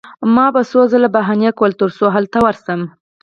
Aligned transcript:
ما 0.35 0.45
به 0.53 0.61
څو 0.71 0.81
ځله 0.91 1.09
بهانه 1.15 1.49
کوله 1.59 1.75
ترڅو 1.81 2.05
هلته 2.15 2.37
ورشم 2.45 2.81